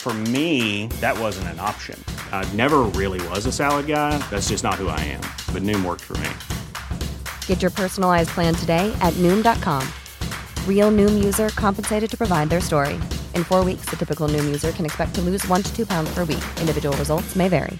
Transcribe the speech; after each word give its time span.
For 0.00 0.14
me, 0.14 0.86
that 1.02 1.18
wasn't 1.18 1.48
an 1.48 1.60
option. 1.60 2.02
I 2.32 2.48
never 2.54 2.88
really 2.94 3.20
was 3.28 3.44
a 3.46 3.52
salad 3.52 3.86
guy. 3.86 4.16
That's 4.30 4.48
just 4.48 4.64
not 4.64 4.76
who 4.76 4.88
I 4.88 5.00
am. 5.00 5.20
But 5.52 5.62
Noom 5.64 5.84
worked 5.84 6.04
for 6.04 6.16
me. 6.18 6.30
Get 7.46 7.60
your 7.60 7.70
personalized 7.70 8.30
plan 8.30 8.54
today 8.54 8.90
at 9.02 9.12
Noom.com. 9.14 9.86
Real 10.66 10.90
Noom 10.90 11.22
user 11.22 11.50
compensated 11.50 12.10
to 12.10 12.16
provide 12.16 12.48
their 12.48 12.60
story. 12.62 12.94
In 13.34 13.44
four 13.44 13.64
weeks, 13.64 13.86
the 13.90 13.96
typical 13.96 14.28
Noom 14.28 14.46
user 14.46 14.72
can 14.72 14.86
expect 14.86 15.14
to 15.16 15.20
lose 15.20 15.46
one 15.46 15.62
to 15.62 15.76
two 15.76 15.84
pounds 15.84 16.10
per 16.14 16.24
week. 16.24 16.44
Individual 16.60 16.96
results 16.96 17.36
may 17.36 17.48
vary. 17.48 17.78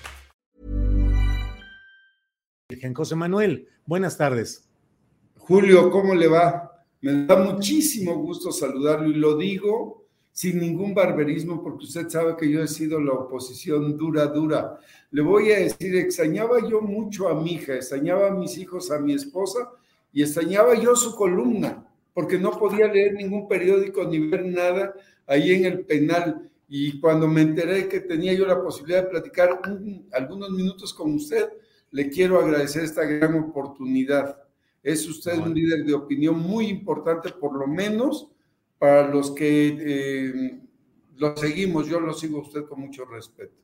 Virgen 2.71 2.93
José 2.93 3.17
Manuel, 3.17 3.65
buenas 3.87 4.19
tardes. 4.19 4.69
Julio, 5.39 5.91
¿cómo 5.91 6.15
le 6.15 6.29
va? 6.29 6.85
Me 7.01 7.25
da 7.25 7.37
muchísimo 7.37 8.17
gusto 8.17 8.53
saludarlo 8.53 9.09
y 9.09 9.15
lo 9.15 9.39
digo 9.39 10.08
sin 10.39 10.61
ningún 10.61 10.95
barberismo 10.95 11.61
porque 11.61 11.87
usted 11.87 12.09
sabe 12.09 12.37
que 12.37 12.49
yo 12.49 12.63
he 12.63 12.69
sido 12.69 13.01
la 13.01 13.13
oposición 13.13 13.99
dura, 13.99 14.27
dura. 14.27 14.79
Le 15.11 15.21
voy 15.21 15.51
a 15.51 15.59
decir, 15.59 15.97
extrañaba 15.97 16.61
yo 16.61 16.81
mucho 16.81 17.29
a 17.29 17.35
mi 17.35 17.55
hija, 17.55 17.75
extrañaba 17.75 18.29
a 18.29 18.31
mis 18.31 18.57
hijos, 18.57 18.93
a 18.93 19.01
mi 19.01 19.15
esposa 19.15 19.69
y 20.13 20.23
extrañaba 20.23 20.77
yo 20.77 20.95
su 20.95 21.17
columna 21.17 21.85
porque 22.15 22.39
no 22.39 22.53
podía 22.53 22.87
leer 22.87 23.15
ningún 23.15 23.49
periódico 23.49 24.05
ni 24.05 24.29
ver 24.29 24.47
nada 24.47 24.95
ahí 25.27 25.55
en 25.55 25.65
el 25.65 25.85
penal. 25.85 26.49
Y 26.69 27.01
cuando 27.01 27.27
me 27.27 27.41
enteré 27.41 27.89
que 27.89 27.99
tenía 27.99 28.33
yo 28.33 28.47
la 28.47 28.63
posibilidad 28.63 29.03
de 29.03 29.11
platicar 29.11 29.61
un, 29.67 30.07
algunos 30.13 30.51
minutos 30.53 30.95
con 30.95 31.15
usted, 31.15 31.49
le 31.91 32.11
quiero 32.11 32.39
agradecer 32.39 32.85
esta 32.85 33.03
gran 33.03 33.35
oportunidad. 33.35 34.41
Es 34.85 35.05
usted 35.09 35.37
un 35.37 35.53
líder 35.53 35.85
de 35.85 35.95
opinión 35.95 36.39
muy 36.39 36.69
importante, 36.69 37.31
por 37.31 37.57
lo 37.57 37.67
menos 37.67 38.29
para 38.79 39.09
los 39.09 39.33
que 39.33 39.77
eh, 39.81 40.61
lo 41.17 41.37
seguimos. 41.37 41.89
Yo 41.89 42.01
lo 42.01 42.15
sigo 42.15 42.39
a 42.39 42.43
usted 42.43 42.65
con 42.65 42.81
mucho 42.81 43.05
respeto. 43.05 43.55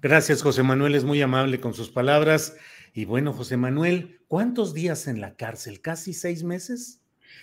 Gracias, 0.00 0.42
José 0.42 0.62
Manuel, 0.62 0.94
es 0.94 1.04
muy 1.04 1.20
amable 1.22 1.60
con 1.60 1.74
sus 1.74 1.90
palabras. 1.90 2.56
Y 2.92 3.04
bueno, 3.04 3.32
José 3.32 3.56
Manuel, 3.56 4.20
¿cuántos 4.28 4.72
días 4.72 5.06
en 5.06 5.20
la 5.20 5.36
cárcel? 5.36 5.80
¿Casi 5.80 6.12
seis 6.12 6.44
meses? 6.44 7.00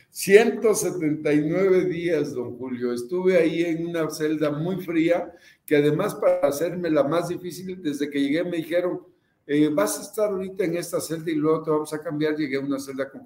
179 0.09 1.85
días, 1.85 2.33
don 2.33 2.57
Julio. 2.57 2.93
Estuve 2.93 3.37
ahí 3.37 3.63
en 3.63 3.87
una 3.87 4.09
celda 4.09 4.51
muy 4.51 4.83
fría, 4.83 5.31
que 5.65 5.77
además 5.77 6.15
para 6.15 6.47
hacerme 6.47 6.89
la 6.89 7.03
más 7.03 7.29
difícil, 7.29 7.81
desde 7.81 8.09
que 8.09 8.21
llegué 8.21 8.43
me 8.43 8.57
dijeron, 8.57 9.01
eh, 9.45 9.69
vas 9.69 9.99
a 9.99 10.03
estar 10.03 10.29
ahorita 10.29 10.63
en 10.63 10.77
esta 10.77 11.01
celda 11.01 11.29
y 11.29 11.35
luego 11.35 11.63
te 11.63 11.71
vamos 11.71 11.93
a 11.93 12.01
cambiar. 12.01 12.35
Llegué 12.35 12.57
a 12.57 12.61
una 12.61 12.79
celda 12.79 13.09
con 13.09 13.25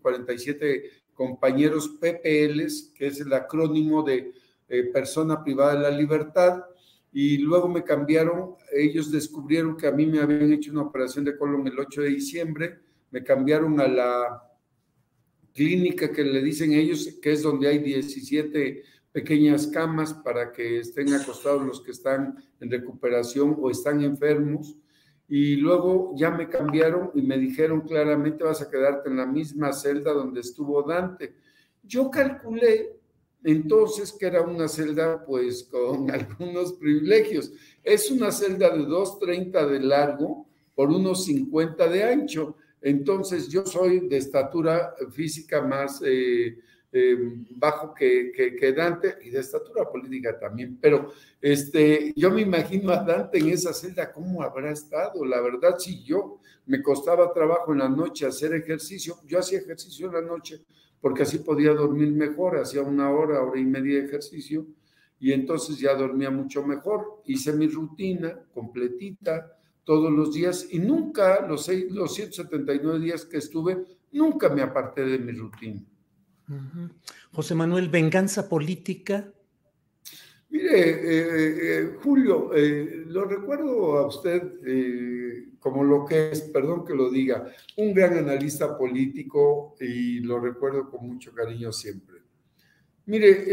47 0.00 0.90
compañeros 1.14 1.96
PPLs, 2.00 2.92
que 2.94 3.08
es 3.08 3.20
el 3.20 3.32
acrónimo 3.32 4.02
de 4.02 4.32
eh, 4.68 4.84
persona 4.84 5.42
privada 5.42 5.74
de 5.74 5.80
la 5.80 5.90
libertad, 5.90 6.64
y 7.12 7.38
luego 7.38 7.68
me 7.68 7.84
cambiaron, 7.84 8.54
ellos 8.72 9.10
descubrieron 9.10 9.76
que 9.76 9.86
a 9.86 9.92
mí 9.92 10.06
me 10.06 10.20
habían 10.20 10.50
hecho 10.50 10.72
una 10.72 10.82
operación 10.82 11.24
de 11.24 11.36
colon 11.36 11.66
el 11.66 11.78
8 11.78 12.02
de 12.02 12.08
diciembre, 12.08 12.78
me 13.10 13.22
cambiaron 13.22 13.78
a 13.80 13.86
la 13.86 14.42
clínica 15.52 16.10
que 16.10 16.24
le 16.24 16.42
dicen 16.42 16.72
ellos, 16.72 17.18
que 17.20 17.32
es 17.32 17.42
donde 17.42 17.68
hay 17.68 17.78
17 17.78 18.82
pequeñas 19.12 19.66
camas 19.66 20.14
para 20.14 20.52
que 20.52 20.78
estén 20.78 21.12
acostados 21.12 21.62
los 21.66 21.82
que 21.82 21.90
están 21.90 22.42
en 22.60 22.70
recuperación 22.70 23.56
o 23.60 23.70
están 23.70 24.02
enfermos 24.02 24.76
y 25.28 25.56
luego 25.56 26.12
ya 26.16 26.30
me 26.30 26.48
cambiaron 26.48 27.10
y 27.14 27.22
me 27.22 27.38
dijeron 27.38 27.80
claramente 27.82 28.44
vas 28.44 28.60
a 28.60 28.70
quedarte 28.70 29.08
en 29.08 29.16
la 29.16 29.26
misma 29.26 29.72
celda 29.72 30.12
donde 30.12 30.40
estuvo 30.40 30.82
Dante. 30.82 31.34
Yo 31.82 32.10
calculé 32.10 32.96
entonces 33.44 34.12
que 34.12 34.26
era 34.26 34.42
una 34.42 34.68
celda 34.68 35.24
pues 35.24 35.64
con 35.64 36.10
algunos 36.12 36.74
privilegios. 36.74 37.52
Es 37.82 38.10
una 38.10 38.30
celda 38.30 38.70
de 38.70 38.82
2,30 38.82 39.68
de 39.68 39.80
largo 39.80 40.46
por 40.74 40.90
unos 40.90 41.24
50 41.24 41.88
de 41.88 42.04
ancho. 42.04 42.56
Entonces 42.80 43.48
yo 43.48 43.64
soy 43.64 44.08
de 44.08 44.18
estatura 44.18 44.94
física 45.10 45.62
más... 45.62 46.02
Eh, 46.04 46.58
eh, 46.94 47.16
bajo 47.56 47.94
que, 47.94 48.32
que, 48.32 48.72
Dante 48.72 49.16
y 49.22 49.30
de 49.30 49.40
estatura 49.40 49.90
política 49.90 50.38
también. 50.38 50.78
Pero 50.80 51.12
este, 51.40 52.12
yo 52.14 52.30
me 52.30 52.42
imagino 52.42 52.92
a 52.92 53.02
Dante 53.02 53.38
en 53.38 53.48
esa 53.48 53.72
celda, 53.72 54.12
¿cómo 54.12 54.42
habrá 54.42 54.70
estado? 54.70 55.24
La 55.24 55.40
verdad, 55.40 55.78
si 55.78 56.02
yo 56.04 56.38
me 56.66 56.82
costaba 56.82 57.32
trabajo 57.32 57.72
en 57.72 57.78
la 57.78 57.88
noche 57.88 58.26
hacer 58.26 58.54
ejercicio, 58.54 59.16
yo 59.26 59.38
hacía 59.38 59.60
ejercicio 59.60 60.06
en 60.06 60.12
la 60.12 60.20
noche 60.20 60.64
porque 61.00 61.22
así 61.22 61.38
podía 61.38 61.72
dormir 61.72 62.12
mejor, 62.12 62.58
hacía 62.58 62.82
una 62.82 63.10
hora, 63.10 63.42
hora 63.42 63.58
y 63.58 63.64
media 63.64 63.98
de 63.98 64.04
ejercicio 64.04 64.66
y 65.18 65.32
entonces 65.32 65.78
ya 65.78 65.94
dormía 65.94 66.30
mucho 66.30 66.62
mejor. 66.64 67.22
Hice 67.24 67.52
mi 67.52 67.68
rutina 67.68 68.38
completita 68.52 69.58
todos 69.84 70.12
los 70.12 70.32
días 70.32 70.68
y 70.70 70.78
nunca, 70.78 71.46
los, 71.46 71.64
seis, 71.64 71.90
los 71.90 72.14
179 72.14 73.00
días 73.00 73.24
que 73.24 73.38
estuve, 73.38 73.84
nunca 74.12 74.48
me 74.48 74.62
aparté 74.62 75.04
de 75.04 75.18
mi 75.18 75.32
rutina. 75.32 75.82
José 77.32 77.54
Manuel, 77.54 77.88
venganza 77.88 78.48
política. 78.48 79.32
Mire, 80.52 80.80
eh, 80.80 81.78
eh, 81.78 81.96
Julio, 82.02 82.52
eh, 82.54 83.04
lo 83.06 83.24
recuerdo 83.24 83.96
a 83.96 84.06
usted 84.06 84.60
como 85.58 85.82
lo 85.82 86.04
que 86.04 86.32
es, 86.32 86.42
perdón 86.42 86.84
que 86.84 86.94
lo 86.94 87.10
diga, 87.10 87.50
un 87.78 87.94
gran 87.94 88.18
analista 88.18 88.76
político 88.76 89.74
y 89.80 90.20
lo 90.20 90.38
recuerdo 90.40 90.90
con 90.90 91.06
mucho 91.06 91.32
cariño 91.32 91.72
siempre. 91.72 92.18
Mire, 93.06 93.46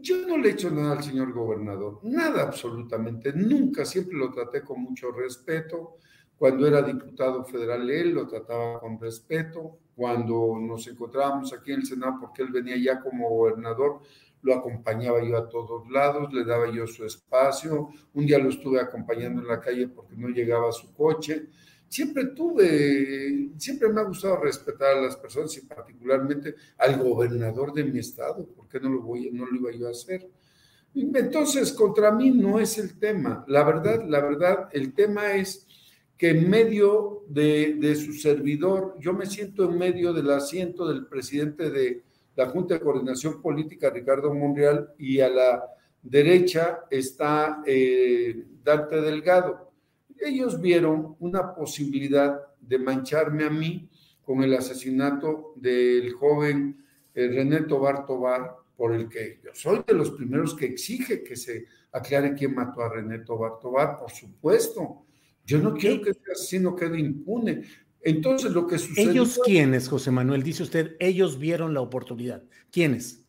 yo 0.00 0.26
no 0.26 0.36
le 0.36 0.48
he 0.48 0.52
hecho 0.52 0.68
nada 0.68 0.96
al 0.96 1.04
señor 1.04 1.32
gobernador, 1.32 2.00
nada 2.02 2.42
absolutamente, 2.42 3.32
nunca, 3.32 3.84
siempre 3.84 4.18
lo 4.18 4.32
traté 4.32 4.62
con 4.62 4.80
mucho 4.80 5.12
respeto. 5.12 5.98
Cuando 6.44 6.66
era 6.66 6.82
diputado 6.82 7.42
federal, 7.42 7.88
él 7.88 8.10
lo 8.10 8.26
trataba 8.26 8.78
con 8.78 9.00
respeto 9.00 9.78
cuando 9.96 10.58
nos 10.60 10.86
encontrábamos 10.86 11.54
aquí 11.54 11.72
en 11.72 11.80
el 11.80 11.86
Senado, 11.86 12.18
porque 12.20 12.42
él 12.42 12.50
venía 12.50 12.76
ya 12.76 13.00
como 13.00 13.30
gobernador, 13.30 14.00
lo 14.42 14.54
acompañaba 14.54 15.24
yo 15.24 15.38
a 15.38 15.48
todos 15.48 15.88
lados, 15.88 16.30
le 16.34 16.44
daba 16.44 16.70
yo 16.70 16.86
su 16.86 17.06
espacio. 17.06 17.88
Un 18.12 18.26
día 18.26 18.38
lo 18.38 18.50
estuve 18.50 18.78
acompañando 18.78 19.40
en 19.40 19.48
la 19.48 19.58
calle 19.58 19.88
porque 19.88 20.16
no 20.18 20.28
llegaba 20.28 20.70
su 20.70 20.92
coche. 20.92 21.46
Siempre 21.88 22.26
tuve, 22.26 23.52
siempre 23.56 23.88
me 23.88 24.02
ha 24.02 24.04
gustado 24.04 24.36
respetar 24.36 24.98
a 24.98 25.00
las 25.00 25.16
personas 25.16 25.56
y 25.56 25.62
particularmente 25.62 26.56
al 26.76 27.02
gobernador 27.02 27.72
de 27.72 27.84
mi 27.84 28.00
estado, 28.00 28.46
porque 28.54 28.78
no 28.78 28.90
lo 28.90 29.00
voy, 29.00 29.30
no 29.32 29.46
lo 29.46 29.56
iba 29.56 29.72
yo 29.72 29.88
a 29.88 29.92
hacer. 29.92 30.28
Entonces, 30.94 31.72
contra 31.72 32.12
mí 32.12 32.30
no 32.30 32.60
es 32.60 32.76
el 32.76 32.98
tema. 32.98 33.46
La 33.48 33.64
verdad, 33.64 34.04
la 34.06 34.20
verdad, 34.20 34.68
el 34.72 34.92
tema 34.92 35.32
es 35.32 35.66
que 36.16 36.30
en 36.30 36.48
medio 36.48 37.24
de, 37.28 37.96
su 37.96 38.12
servidor, 38.12 38.96
yo 39.00 39.12
me 39.12 39.26
siento 39.26 39.64
en 39.64 39.78
medio 39.78 40.12
del 40.12 40.30
asiento 40.30 40.86
del 40.86 41.06
presidente 41.06 41.70
de 41.70 42.02
la 42.36 42.46
Junta 42.46 42.74
de 42.74 42.80
Coordinación 42.80 43.42
Política, 43.42 43.90
Ricardo 43.90 44.32
Monreal, 44.32 44.92
y 44.98 45.20
a 45.20 45.28
la 45.28 45.64
derecha 46.02 46.80
está 46.90 47.62
eh, 47.66 48.44
Dante 48.62 49.00
Delgado. 49.00 49.72
Ellos 50.18 50.60
vieron 50.60 51.16
una 51.18 51.54
posibilidad 51.54 52.40
de 52.60 52.78
mancharme 52.78 53.44
a 53.44 53.50
mí 53.50 53.88
con 54.24 54.42
el 54.42 54.54
asesinato 54.54 55.52
del 55.56 56.12
joven 56.12 56.84
eh, 57.14 57.28
René 57.28 57.62
Tobar 57.62 58.06
Tobar, 58.06 58.56
por 58.76 58.94
el 58.94 59.08
que 59.08 59.40
yo 59.44 59.50
soy 59.52 59.82
de 59.86 59.94
los 59.94 60.10
primeros 60.10 60.54
que 60.54 60.66
exige 60.66 61.22
que 61.22 61.36
se 61.36 61.66
aclare 61.92 62.34
quién 62.34 62.54
mató 62.54 62.82
a 62.82 62.88
René 62.88 63.20
Tobar 63.20 63.58
Tobar, 63.60 63.98
por 63.98 64.10
supuesto 64.10 65.03
yo 65.46 65.58
no 65.58 65.74
quiero 65.74 66.00
que 66.02 66.10
este 66.10 66.32
asesino 66.32 66.74
quede 66.74 66.98
impune. 66.98 67.62
Entonces, 68.00 68.52
lo 68.52 68.66
que 68.66 68.78
sucedió. 68.78 69.10
¿Ellos 69.10 69.40
quiénes, 69.44 69.88
José 69.88 70.10
Manuel? 70.10 70.42
Dice 70.42 70.62
usted, 70.62 70.96
ellos 70.98 71.38
vieron 71.38 71.72
la 71.72 71.80
oportunidad. 71.80 72.42
¿Quiénes? 72.70 73.24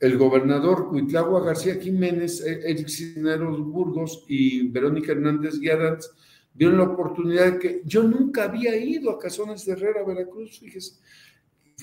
El 0.00 0.18
gobernador 0.18 0.88
Cuitlagua 0.88 1.44
García 1.44 1.76
Jiménez, 1.76 2.40
e-, 2.40 2.70
Eric 2.70 2.88
Cisneros 2.88 3.60
Burgos 3.60 4.24
y 4.28 4.68
Verónica 4.68 5.12
Hernández 5.12 5.58
Guiadanz 5.58 6.10
vieron 6.54 6.78
la 6.78 6.84
oportunidad 6.84 7.52
de 7.52 7.58
que 7.58 7.82
yo 7.84 8.02
nunca 8.02 8.44
había 8.44 8.76
ido 8.76 9.10
a 9.10 9.18
Casones 9.18 9.64
de 9.64 9.72
Herrera, 9.72 10.04
Veracruz, 10.04 10.60
fíjese. 10.60 11.00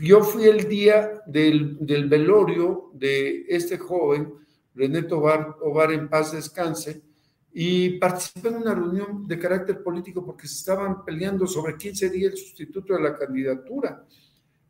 Yo 0.02 0.22
fui 0.22 0.46
el 0.46 0.70
día 0.70 1.22
del, 1.26 1.78
del 1.86 2.08
velorio 2.08 2.92
de 2.94 3.46
este 3.50 3.78
joven, 3.78 4.34
René 4.74 5.04
Tobar, 5.04 5.58
Tobar 5.58 5.92
en 5.92 6.10
paz 6.10 6.32
descanse, 6.32 7.02
y 7.54 7.98
participé 8.00 8.50
en 8.50 8.58
una 8.58 8.74
reunión 8.74 9.28
de 9.28 9.38
carácter 9.38 9.84
político 9.84 10.26
porque 10.26 10.48
se 10.48 10.56
estaban 10.56 11.04
peleando 11.04 11.46
sobre 11.48 11.76
quién 11.76 11.96
sería 11.96 12.28
el 12.28 12.38
sustituto 12.38 12.94
de 12.94 13.02
la 13.02 13.18
candidatura. 13.18 14.06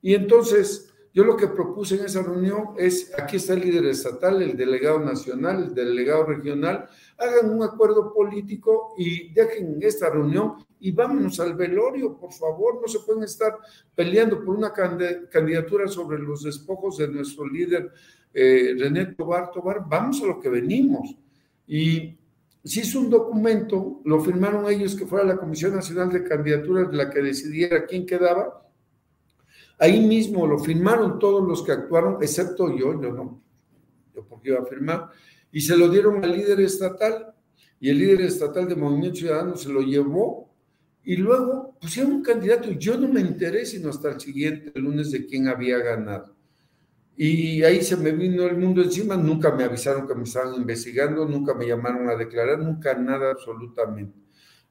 Y 0.01 0.16
entonces 0.16 0.92
yo 1.13 1.25
lo 1.25 1.36
que 1.36 1.48
propuse 1.48 1.95
en 1.95 2.06
esa 2.06 2.24
reunión 2.24 2.69
es, 2.78 3.12
aquí 3.19 3.36
está 3.36 3.54
el 3.54 3.62
líder 3.62 3.86
estatal, 3.86 4.42
el 4.42 4.56
delegado 4.56 5.00
nacional, 5.00 5.63
el 5.66 5.75
delegado 5.75 6.25
regional, 6.25 6.88
hagan 7.18 7.51
un 7.51 7.63
acuerdo 7.63 8.13
político 8.13 8.95
y 8.98 9.31
dejen 9.34 9.77
esta 9.81 10.10
reunión 10.10 10.56
y 10.80 10.92
vámonos 10.92 11.39
al 11.39 11.54
velorio, 11.56 12.18
por 12.18 12.31
favor, 12.34 12.81
no 12.81 12.88
se 12.88 13.00
pueden 13.01 13.24
estar 13.24 13.57
peleando 13.94 14.44
por 14.44 14.56
una 14.56 14.72
candidatura 14.74 15.88
sobre 15.88 16.18
los 16.18 16.44
despojos 16.44 16.98
de 16.98 17.10
nuestro 17.10 17.45
líder 17.48 17.92
eh, 18.34 18.74
René 18.80 19.07
Tobar 19.07 19.51
Tobar, 19.51 19.84
vamos 19.88 20.22
a 20.24 20.27
lo 20.27 20.39
que 20.39 20.50
venimos. 20.50 21.16
Y 21.68 22.18
se 22.63 22.81
hizo 22.81 23.00
un 23.00 23.10
documento, 23.10 24.02
lo 24.06 24.22
firmaron 24.22 24.69
ellos 24.72 24.96
que 24.96 25.08
fuera 25.08 25.25
la 25.25 25.38
Comisión 25.38 25.75
Nacional 25.75 26.12
de 26.12 26.24
Candidaturas 26.24 26.94
la 26.94 27.10
que 27.10 27.22
decidiera 27.22 27.86
quién 27.86 28.06
quedaba. 28.06 28.68
Ahí 29.80 30.00
mismo 30.06 30.46
lo 30.46 30.60
firmaron 30.60 31.18
todos 31.18 31.48
los 31.48 31.63
que 31.63 31.72
actuaron, 31.72 32.18
excepto 32.22 32.69
yo, 32.69 33.02
yo 33.02 33.12
no, 33.12 33.42
yo 34.13 34.28
porque 34.28 34.50
iba 34.50 34.60
a 34.60 34.66
firmar, 34.66 35.10
y 35.52 35.62
se 35.62 35.75
lo 35.75 35.90
dieron 35.90 36.24
al 36.24 36.31
líder 36.34 36.62
estatal, 36.62 37.34
y 37.80 37.90
el 37.90 37.98
líder 37.98 38.22
estatal 38.22 38.68
de 38.68 38.75
Movimiento 38.75 39.18
Ciudadano 39.18 39.56
se 39.56 39.69
lo 39.69 39.81
llevó, 39.81 40.54
y 41.04 41.16
luego 41.16 41.75
pusieron 41.81 42.12
un 42.13 42.22
candidato, 42.22 42.69
y 42.69 42.78
yo 42.78 42.96
no 42.96 43.08
me 43.08 43.22
enteré 43.22 43.66
sino 43.66 43.90
hasta 43.90 44.12
el 44.12 44.19
siguiente 44.19 44.80
lunes 44.80 45.10
de 45.10 45.25
quién 45.25 45.48
había 45.48 45.80
ganado. 45.80 46.36
Y 47.16 47.63
ahí 47.63 47.81
se 47.81 47.98
me 47.98 48.12
vino 48.12 48.46
el 48.46 48.58
mundo 48.58 48.81
encima, 48.81 49.16
nunca 49.16 49.52
me 49.52 49.63
avisaron 49.63 50.08
que 50.08 50.16
me 50.16 50.24
estaban 50.24 50.56
investigando, 50.56 51.25
nunca 51.25 51.54
me 51.54 51.68
llamaron 51.68 52.10
a 52.10 52.16
declarar, 52.16 52.60
nunca 52.60 52.94
nada 52.96 53.31
absolutamente. 53.31 54.18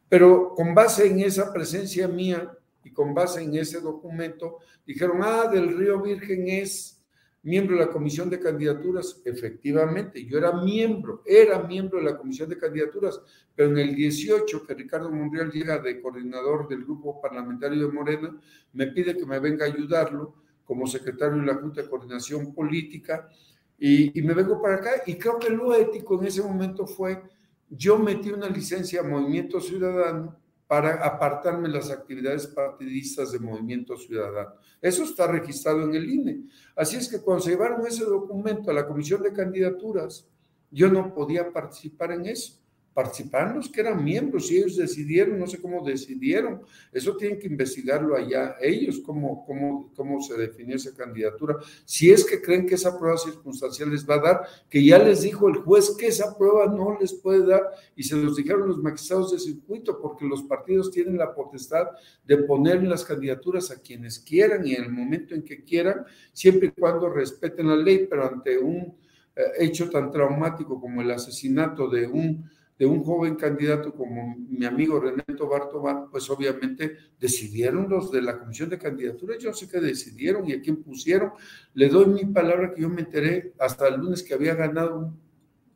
Pero 0.09 0.55
con 0.55 0.75
base 0.75 1.07
en 1.07 1.21
esa 1.21 1.53
presencia 1.53 2.09
mía 2.09 2.51
y 2.83 2.93
con 2.93 3.15
base 3.15 3.43
en 3.43 3.55
ese 3.55 3.81
documento, 3.81 4.59
dijeron, 4.87 5.21
ah, 5.23 5.49
del 5.49 5.77
Río 5.77 6.01
Virgen 6.03 6.49
es 6.49 7.01
miembro 7.43 7.77
de 7.77 7.87
la 7.87 7.91
comisión 7.91 8.29
de 8.29 8.41
candidaturas. 8.41 9.23
Efectivamente, 9.25 10.25
yo 10.25 10.39
era 10.39 10.53
miembro, 10.53 11.23
era 11.25 11.63
miembro 11.63 11.99
de 11.99 12.05
la 12.05 12.19
comisión 12.19 12.49
de 12.49 12.59
candidaturas, 12.59 13.21
pero 13.55 13.71
en 13.71 13.79
el 13.79 13.95
18 13.95 14.67
que 14.67 14.75
Ricardo 14.75 15.11
Monreal 15.11 15.51
llega 15.51 15.79
de 15.79 16.01
coordinador 16.01 16.69
del 16.69 16.85
grupo 16.85 17.21
parlamentario 17.21 17.87
de 17.87 17.93
Morena, 17.93 18.41
me 18.73 18.89
pide 18.89 19.17
que 19.17 19.27
me 19.27 19.39
venga 19.39 19.65
a 19.65 19.69
ayudarlo 19.69 20.35
como 20.71 20.87
secretario 20.87 21.41
de 21.41 21.47
la 21.47 21.57
Junta 21.57 21.83
de 21.83 21.89
Coordinación 21.89 22.55
Política 22.55 23.29
y, 23.77 24.23
me 24.23 24.35
vengo 24.35 24.63
para 24.63 24.77
acá 24.77 25.03
y 25.05 25.17
creo 25.17 25.37
que 25.37 25.51
lo 25.51 25.75
ético 25.75 26.21
en 26.21 26.29
ese 26.29 26.43
momento 26.43 26.87
fue, 26.87 27.21
yo 27.69 27.99
metí 27.99 28.31
una 28.31 28.49
licencia 28.49 29.01
a 29.01 29.03
Movimiento 29.03 29.61
Ciudadano 29.61 30.39
para 30.69 31.05
apartarme 31.05 31.69
las 31.69 31.91
actividades 31.91 32.47
partidistas 32.47 33.33
de 33.33 33.41
Movimiento 33.41 33.97
Ciudadano. 33.97 34.53
Eso 34.81 35.03
está 35.03 35.27
registrado 35.27 35.83
en 35.83 35.95
el 35.97 36.09
INE. 36.09 36.45
Así 36.77 36.99
es 36.99 37.09
que 37.09 37.21
cuando 37.21 37.43
se 37.43 37.51
llevaron 37.51 37.85
ese 37.85 38.05
documento 38.05 38.71
a 38.71 38.75
la 38.75 38.87
Comisión 38.87 39.23
de 39.23 39.33
Candidaturas, 39.33 40.25
yo 40.71 40.89
no 40.89 41.13
podía 41.13 41.53
participar 41.53 42.13
en 42.13 42.27
eso 42.27 42.60
participaron 42.93 43.57
los 43.57 43.69
que 43.69 43.81
eran 43.81 44.03
miembros 44.03 44.51
y 44.51 44.59
ellos 44.59 44.77
decidieron, 44.77 45.39
no 45.39 45.47
sé 45.47 45.61
cómo 45.61 45.85
decidieron, 45.85 46.63
eso 46.93 47.17
tienen 47.17 47.39
que 47.39 47.47
investigarlo 47.47 48.17
allá 48.17 48.57
ellos, 48.61 49.01
cómo, 49.05 49.45
cómo, 49.47 49.93
cómo 49.95 50.21
se 50.21 50.37
definió 50.37 50.77
esa 50.77 50.93
candidatura, 50.95 51.57
si 51.85 52.11
es 52.11 52.25
que 52.25 52.43
creen 52.43 52.67
que 52.67 52.75
esa 52.75 52.99
prueba 52.99 53.17
circunstancial 53.17 53.91
les 53.91 54.09
va 54.09 54.17
a 54.17 54.21
dar, 54.21 54.41
que 54.69 54.85
ya 54.85 54.99
les 54.99 55.23
dijo 55.23 55.49
el 55.49 55.57
juez 55.57 55.97
que 55.97 56.09
esa 56.09 56.37
prueba 56.37 56.67
no 56.67 56.99
les 57.01 57.15
puede 57.15 57.47
dar 57.47 57.63
y 57.95 58.03
se 58.03 58.17
los 58.17 58.37
dijeron 58.37 58.67
los 58.67 58.79
magistrados 58.79 59.33
de 59.33 59.39
circuito, 59.39 60.01
porque 60.01 60.27
los 60.27 60.43
partidos 60.43 60.91
tienen 60.91 61.17
la 61.17 61.33
potestad 61.33 61.87
de 62.27 62.39
poner 62.39 62.83
las 62.83 63.05
candidaturas 63.05 63.71
a 63.71 63.81
quienes 63.81 64.19
quieran 64.19 64.67
y 64.67 64.75
en 64.75 64.85
el 64.85 64.91
momento 64.91 65.35
en 65.35 65.43
que 65.43 65.63
quieran, 65.63 66.05
siempre 66.33 66.69
y 66.69 66.81
cuando 66.81 67.09
respeten 67.09 67.69
la 67.69 67.77
ley, 67.77 68.07
pero 68.11 68.27
ante 68.27 68.59
un 68.59 68.97
eh, 69.37 69.43
hecho 69.61 69.89
tan 69.89 70.11
traumático 70.11 70.81
como 70.81 71.03
el 71.03 71.11
asesinato 71.13 71.89
de 71.89 72.07
un 72.09 72.51
de 72.81 72.87
un 72.87 73.05
joven 73.05 73.35
candidato 73.35 73.93
como 73.93 74.35
mi 74.49 74.65
amigo 74.65 74.99
René 74.99 75.23
Tobar 75.37 75.69
pues 76.11 76.31
obviamente 76.31 76.97
decidieron 77.21 77.91
los 77.91 78.11
de 78.11 78.23
la 78.23 78.39
comisión 78.39 78.71
de 78.71 78.79
candidaturas, 78.79 79.37
yo 79.39 79.53
sé 79.53 79.69
qué 79.69 79.81
decidieron 79.81 80.49
y 80.49 80.55
a 80.55 80.63
quién 80.63 80.83
pusieron. 80.83 81.33
Le 81.75 81.91
doy 81.91 82.07
mi 82.07 82.25
palabra 82.33 82.73
que 82.73 82.81
yo 82.81 82.89
me 82.89 83.03
enteré 83.03 83.53
hasta 83.59 83.87
el 83.87 84.01
lunes 84.01 84.23
que 84.23 84.33
había 84.33 84.55
ganado 84.55 84.99
un 84.99 85.21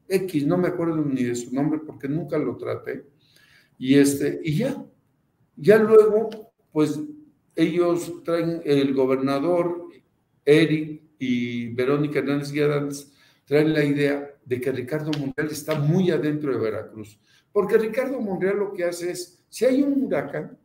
X, 0.08 0.46
no 0.46 0.56
me 0.56 0.68
acuerdo 0.68 0.96
ni 0.96 1.24
de 1.24 1.34
su 1.34 1.54
nombre 1.54 1.78
porque 1.86 2.08
nunca 2.08 2.38
lo 2.38 2.56
traté. 2.56 3.04
Y 3.76 3.96
este, 3.96 4.40
y 4.42 4.56
ya, 4.56 4.82
ya 5.56 5.76
luego, 5.76 6.30
pues 6.72 6.98
ellos 7.54 8.22
traen 8.24 8.62
el 8.64 8.94
gobernador 8.94 9.88
Eric 10.42 11.02
y 11.18 11.66
Verónica 11.74 12.20
Hernández 12.20 12.50
Guiadans 12.50 13.12
traen 13.44 13.74
la 13.74 13.84
idea 13.84 14.33
de 14.44 14.60
que 14.60 14.72
Ricardo 14.72 15.10
Monreal 15.18 15.50
está 15.50 15.78
muy 15.78 16.10
adentro 16.10 16.52
de 16.52 16.58
Veracruz. 16.58 17.18
Porque 17.52 17.78
Ricardo 17.78 18.20
Monreal 18.20 18.58
lo 18.58 18.72
que 18.72 18.84
hace 18.84 19.10
es, 19.10 19.42
si 19.48 19.64
hay 19.64 19.82
un 19.82 20.04
huracán, 20.04 20.58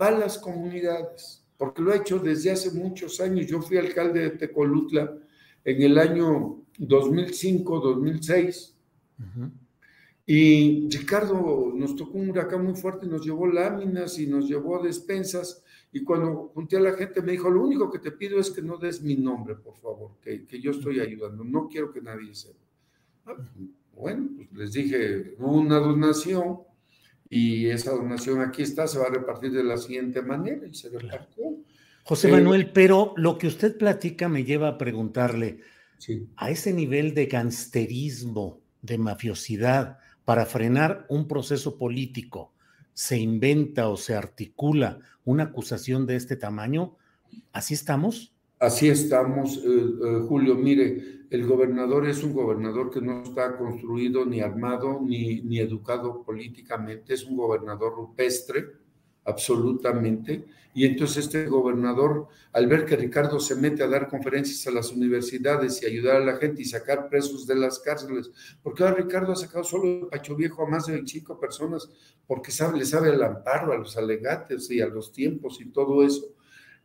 va 0.00 0.08
a 0.08 0.18
las 0.18 0.38
comunidades, 0.38 1.44
porque 1.56 1.82
lo 1.82 1.92
ha 1.92 1.96
hecho 1.96 2.18
desde 2.18 2.50
hace 2.50 2.70
muchos 2.72 3.20
años. 3.20 3.46
Yo 3.46 3.60
fui 3.60 3.76
alcalde 3.76 4.20
de 4.20 4.30
Tecolutla 4.30 5.16
en 5.64 5.82
el 5.82 5.98
año 5.98 6.64
2005, 6.78 7.80
2006. 7.80 8.76
Y 10.26 10.88
Ricardo 10.88 11.72
nos 11.74 11.96
tocó 11.96 12.18
un 12.18 12.30
huracán 12.30 12.64
muy 12.64 12.74
fuerte, 12.74 13.06
nos 13.06 13.24
llevó 13.24 13.46
láminas 13.46 14.18
y 14.18 14.26
nos 14.26 14.48
llevó 14.48 14.82
despensas 14.82 15.64
y 15.92 16.04
cuando 16.04 16.50
junté 16.54 16.76
a 16.76 16.80
la 16.80 16.92
gente 16.92 17.20
me 17.22 17.32
dijo, 17.32 17.50
lo 17.50 17.64
único 17.64 17.90
que 17.90 17.98
te 17.98 18.12
pido 18.12 18.38
es 18.38 18.50
que 18.50 18.62
no 18.62 18.76
des 18.76 19.02
mi 19.02 19.16
nombre, 19.16 19.56
por 19.56 19.76
favor, 19.76 20.12
que, 20.22 20.46
que 20.46 20.60
yo 20.60 20.70
estoy 20.70 21.00
ayudando, 21.00 21.42
no 21.42 21.68
quiero 21.68 21.92
que 21.92 22.00
nadie 22.00 22.34
sepa. 22.34 22.64
Ah, 23.26 23.36
bueno, 23.94 24.28
pues 24.36 24.52
les 24.52 24.72
dije, 24.72 25.34
una 25.38 25.78
donación 25.78 26.60
y 27.28 27.66
esa 27.66 27.92
donación 27.92 28.40
aquí 28.40 28.62
está, 28.62 28.86
se 28.86 28.98
va 28.98 29.06
a 29.06 29.10
repartir 29.10 29.52
de 29.52 29.64
la 29.64 29.76
siguiente 29.76 30.22
manera 30.22 30.66
y 30.66 30.74
se 30.74 30.90
repartió. 30.90 31.44
José 32.04 32.28
eh, 32.28 32.32
Manuel, 32.32 32.72
pero 32.72 33.12
lo 33.16 33.36
que 33.38 33.46
usted 33.46 33.76
platica 33.76 34.28
me 34.28 34.44
lleva 34.44 34.68
a 34.68 34.78
preguntarle, 34.78 35.60
a 36.36 36.50
ese 36.50 36.72
nivel 36.72 37.14
de 37.14 37.26
gangsterismo, 37.26 38.60
de 38.80 38.96
mafiosidad, 38.96 39.98
para 40.24 40.46
frenar 40.46 41.06
un 41.08 41.28
proceso 41.28 41.76
político, 41.76 42.52
se 43.00 43.16
inventa 43.16 43.88
o 43.88 43.96
se 43.96 44.14
articula 44.14 44.98
una 45.24 45.44
acusación 45.44 46.04
de 46.04 46.16
este 46.16 46.36
tamaño, 46.36 46.98
¿así 47.50 47.72
estamos? 47.72 48.34
Así 48.58 48.90
estamos, 48.90 49.56
eh, 49.56 49.60
eh, 49.64 50.20
Julio. 50.28 50.54
Mire, 50.54 51.22
el 51.30 51.46
gobernador 51.46 52.06
es 52.06 52.22
un 52.22 52.34
gobernador 52.34 52.90
que 52.90 53.00
no 53.00 53.22
está 53.22 53.56
construido 53.56 54.26
ni 54.26 54.42
armado 54.42 55.00
ni, 55.00 55.40
ni 55.40 55.60
educado 55.60 56.22
políticamente, 56.22 57.14
es 57.14 57.24
un 57.24 57.38
gobernador 57.38 57.94
rupestre, 57.94 58.66
absolutamente. 59.24 60.44
Y 60.72 60.86
entonces 60.86 61.24
este 61.24 61.46
gobernador, 61.46 62.28
al 62.52 62.68
ver 62.68 62.84
que 62.84 62.94
Ricardo 62.94 63.40
se 63.40 63.56
mete 63.56 63.82
a 63.82 63.88
dar 63.88 64.08
conferencias 64.08 64.66
a 64.66 64.70
las 64.70 64.92
universidades 64.92 65.82
y 65.82 65.86
ayudar 65.86 66.16
a 66.16 66.24
la 66.24 66.36
gente 66.36 66.62
y 66.62 66.64
sacar 66.64 67.08
presos 67.08 67.46
de 67.46 67.56
las 67.56 67.80
cárceles, 67.80 68.30
porque 68.62 68.84
ahora 68.84 68.96
Ricardo 68.96 69.32
ha 69.32 69.36
sacado 69.36 69.64
solo 69.64 70.08
Pacho 70.08 70.36
Viejo 70.36 70.62
a 70.62 70.68
más 70.68 70.86
de 70.86 70.92
25 70.92 71.40
personas, 71.40 71.88
porque 72.26 72.52
sabe, 72.52 72.78
le 72.78 72.84
sabe 72.84 73.08
al 73.08 73.22
amparo, 73.22 73.72
a 73.72 73.78
los 73.78 73.96
alegates 73.96 74.70
y 74.70 74.80
a 74.80 74.86
los 74.86 75.12
tiempos 75.12 75.60
y 75.60 75.66
todo 75.70 76.04
eso. 76.04 76.34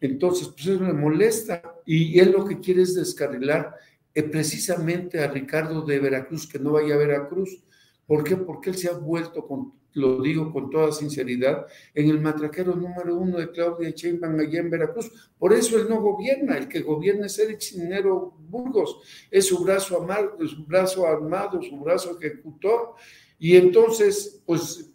Entonces, 0.01 0.47
pues 0.47 0.67
eso 0.67 0.83
le 0.83 0.93
molesta 0.93 1.61
y 1.85 2.19
él 2.19 2.31
lo 2.31 2.43
que 2.43 2.59
quiere 2.59 2.81
es 2.81 2.95
descarrilar 2.95 3.75
eh, 4.13 4.23
precisamente 4.23 5.23
a 5.23 5.27
Ricardo 5.27 5.81
de 5.81 5.99
Veracruz, 5.99 6.47
que 6.47 6.59
no 6.59 6.73
vaya 6.73 6.95
a 6.95 6.97
Veracruz. 6.97 7.63
¿Por 8.07 8.23
qué? 8.23 8.35
Porque 8.35 8.71
él 8.71 8.77
se 8.77 8.89
ha 8.89 8.93
vuelto 8.93 9.47
con 9.47 9.73
lo 9.95 10.21
digo 10.21 10.51
con 10.51 10.69
toda 10.69 10.91
sinceridad, 10.91 11.65
en 11.93 12.09
el 12.09 12.21
matraquero 12.21 12.75
número 12.75 13.15
uno 13.15 13.37
de 13.37 13.49
Claudia 13.49 13.89
Sheinbaum 13.89 14.39
allá 14.39 14.59
en 14.59 14.69
Veracruz. 14.69 15.11
Por 15.37 15.53
eso 15.53 15.77
él 15.77 15.87
no 15.89 16.01
gobierna, 16.01 16.57
el 16.57 16.67
que 16.67 16.81
gobierna 16.81 17.25
es 17.25 17.39
Eric 17.39 17.59
Cinero 17.59 18.35
Burgos, 18.37 19.27
es 19.31 19.47
su 19.47 19.63
brazo, 19.63 20.01
amado, 20.01 20.37
su 20.47 20.65
brazo 20.65 21.07
armado, 21.07 21.61
su 21.61 21.77
brazo 21.79 22.17
ejecutor. 22.19 22.93
Y 23.39 23.55
entonces, 23.55 24.41
pues 24.45 24.91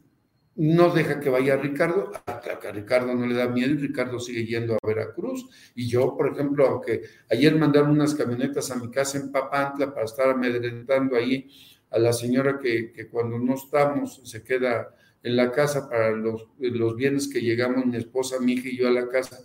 no 0.56 0.90
deja 0.90 1.20
que 1.20 1.30
vaya 1.30 1.56
Ricardo, 1.56 2.10
a 2.26 2.72
Ricardo 2.72 3.14
no 3.14 3.26
le 3.26 3.34
da 3.34 3.48
miedo 3.48 3.72
y 3.72 3.78
Ricardo 3.78 4.18
sigue 4.18 4.44
yendo 4.44 4.74
a 4.74 4.86
Veracruz. 4.86 5.48
Y 5.74 5.88
yo, 5.88 6.14
por 6.16 6.32
ejemplo, 6.32 6.66
aunque 6.66 7.02
ayer 7.30 7.56
mandaron 7.56 7.92
unas 7.92 8.14
camionetas 8.14 8.70
a 8.70 8.76
mi 8.76 8.90
casa 8.90 9.16
en 9.16 9.32
Papantla 9.32 9.94
para 9.94 10.04
estar 10.04 10.28
amedrentando 10.28 11.16
ahí 11.16 11.48
a 11.90 11.98
la 11.98 12.12
señora 12.12 12.58
que, 12.58 13.08
cuando 13.10 13.38
no 13.38 13.54
estamos 13.54 14.20
se 14.24 14.42
queda 14.42 14.94
en 15.22 15.36
la 15.36 15.50
casa 15.50 15.88
para 15.88 16.10
los, 16.12 16.46
los 16.58 16.96
bienes 16.96 17.28
que 17.28 17.40
llegamos, 17.40 17.84
mi 17.84 17.96
esposa, 17.96 18.40
mi 18.40 18.52
hija 18.52 18.68
y 18.68 18.78
yo 18.78 18.88
a 18.88 18.92
la 18.92 19.08
casa, 19.08 19.40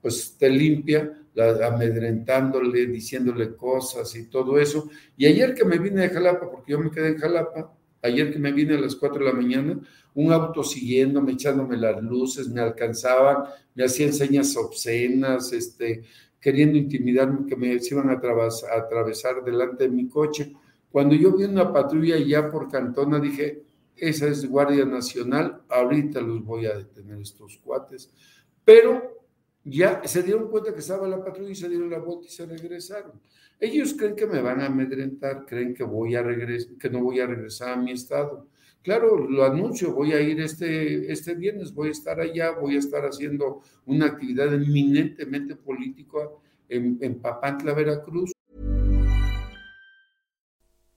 pues 0.00 0.36
te 0.38 0.48
limpia, 0.48 1.12
amedrentándole, 1.36 2.86
diciéndole 2.86 3.54
cosas 3.54 4.14
y 4.16 4.28
todo 4.28 4.58
eso. 4.58 4.88
Y 5.16 5.26
ayer 5.26 5.54
que 5.54 5.64
me 5.64 5.78
vine 5.78 6.02
de 6.02 6.08
Jalapa, 6.08 6.50
porque 6.50 6.72
yo 6.72 6.78
me 6.80 6.90
quedé 6.90 7.08
en 7.08 7.18
Jalapa, 7.18 7.72
ayer 8.02 8.32
que 8.32 8.38
me 8.38 8.52
vine 8.52 8.74
a 8.74 8.80
las 8.80 8.96
4 8.96 9.18
de 9.18 9.30
la 9.30 9.36
mañana, 9.36 9.78
un 10.14 10.32
auto 10.32 10.64
siguiéndome, 10.64 11.32
echándome 11.32 11.76
las 11.76 12.02
luces, 12.02 12.48
me 12.48 12.60
alcanzaban, 12.60 13.44
me 13.74 13.84
hacían 13.84 14.12
señas 14.12 14.56
obscenas, 14.56 15.52
este, 15.52 16.02
queriendo 16.40 16.76
intimidarme 16.78 17.46
que 17.46 17.56
me 17.56 17.78
iban 17.78 18.10
a, 18.10 18.14
a 18.14 18.78
atravesar 18.78 19.44
delante 19.44 19.84
de 19.84 19.90
mi 19.90 20.08
coche. 20.08 20.52
Cuando 20.90 21.14
yo 21.14 21.36
vi 21.36 21.44
una 21.44 21.72
patrulla 21.72 22.18
ya 22.18 22.50
por 22.50 22.70
Cantona, 22.70 23.20
dije, 23.20 23.62
esa 23.96 24.28
es 24.28 24.48
Guardia 24.48 24.84
Nacional, 24.84 25.62
ahorita 25.68 26.20
los 26.20 26.44
voy 26.44 26.66
a 26.66 26.76
detener 26.76 27.20
estos 27.20 27.58
cuates. 27.58 28.10
Pero 28.64 29.20
ya 29.64 30.02
se 30.04 30.22
dieron 30.22 30.48
cuenta 30.48 30.72
que 30.72 30.80
estaba 30.80 31.06
la 31.06 31.22
patrulla 31.22 31.50
y 31.50 31.54
se 31.54 31.68
dieron 31.68 31.90
la 31.90 31.98
vuelta 31.98 32.26
y 32.26 32.30
se 32.30 32.46
regresaron. 32.46 33.20
Ellos 33.58 33.94
creen 33.94 34.16
que 34.16 34.26
me 34.26 34.40
van 34.40 34.60
a 34.60 34.66
amedrentar, 34.66 35.44
creen 35.46 35.74
que, 35.74 35.84
voy 35.84 36.16
a 36.16 36.24
que 36.24 36.90
no 36.90 37.02
voy 37.02 37.20
a 37.20 37.26
regresar 37.26 37.70
a 37.70 37.76
mi 37.76 37.92
estado. 37.92 38.48
Claro, 38.82 39.18
lo 39.18 39.44
anuncio, 39.44 39.92
voy 39.92 40.12
a 40.12 40.20
ir 40.20 40.40
este, 40.40 41.12
este 41.12 41.34
viernes, 41.34 41.74
voy 41.74 41.88
a 41.88 41.92
estar 41.92 42.18
allá, 42.18 42.52
voy 42.52 42.76
a 42.76 42.78
estar 42.78 43.04
haciendo 43.04 43.60
una 43.84 44.06
actividad 44.06 44.52
eminentemente 44.54 45.54
política 45.54 46.18
en, 46.68 46.96
en 47.02 47.20
Papantla, 47.20 47.74
Veracruz. 47.74 48.32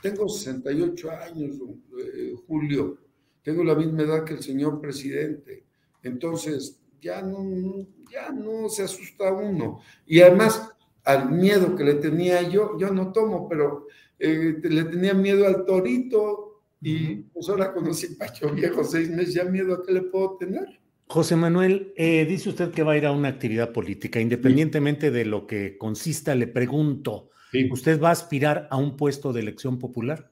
Tengo 0.00 0.28
68 0.28 1.10
años, 1.10 1.56
eh, 1.98 2.34
Julio. 2.46 2.98
Tengo 3.42 3.64
la 3.64 3.74
misma 3.74 4.02
edad 4.02 4.24
que 4.24 4.34
el 4.34 4.42
señor 4.42 4.80
presidente. 4.80 5.64
Entonces, 6.02 6.80
ya 7.00 7.22
no, 7.22 7.86
ya 8.10 8.30
no 8.30 8.68
se 8.68 8.82
asusta 8.82 9.32
uno. 9.32 9.80
Y 10.06 10.20
además, 10.20 10.70
al 11.04 11.30
miedo 11.30 11.74
que 11.76 11.84
le 11.84 11.94
tenía 11.94 12.42
yo, 12.42 12.76
yo 12.78 12.90
no 12.90 13.12
tomo, 13.12 13.48
pero 13.48 13.86
eh, 14.18 14.56
le 14.62 14.84
tenía 14.84 15.14
miedo 15.14 15.46
al 15.46 15.64
torito 15.64 16.62
y 16.80 17.16
pues 17.32 17.48
ahora 17.48 17.72
conocí 17.72 18.14
Pacho 18.16 18.50
Viejo 18.50 18.84
seis 18.84 19.10
meses, 19.10 19.34
ya 19.34 19.44
miedo 19.44 19.74
a 19.74 19.86
qué 19.86 19.92
le 19.92 20.02
puedo 20.02 20.36
tener. 20.36 20.80
José 21.08 21.36
Manuel, 21.36 21.92
eh, 21.96 22.26
dice 22.28 22.48
usted 22.48 22.72
que 22.72 22.82
va 22.82 22.92
a 22.92 22.96
ir 22.96 23.06
a 23.06 23.12
una 23.12 23.28
actividad 23.28 23.72
política, 23.72 24.20
independientemente 24.20 25.12
de 25.12 25.24
lo 25.24 25.46
que 25.46 25.78
consista, 25.78 26.34
le 26.34 26.48
pregunto, 26.48 27.30
¿Usted 27.70 28.00
va 28.00 28.08
a 28.08 28.12
aspirar 28.12 28.68
a 28.70 28.76
un 28.76 28.96
puesto 28.96 29.32
de 29.32 29.40
elección 29.40 29.78
popular? 29.78 30.30